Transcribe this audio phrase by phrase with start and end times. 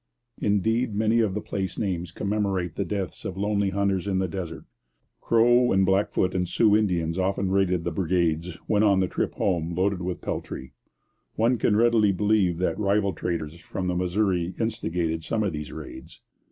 [0.41, 4.65] Indeed, many of the place names commemorate the deaths of lonely hunters in the desert.
[5.19, 9.39] Crow and Blackfoot and Sioux Indians often raided the brigades when on the home trip
[9.77, 10.73] loaded with peltry.
[11.35, 16.19] One can readily believe that rival traders from the Missouri instigated some of these raids.